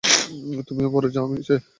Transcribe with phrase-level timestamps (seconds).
[0.67, 1.61] তুমি উপরে যাও, আমি নিচে যাই।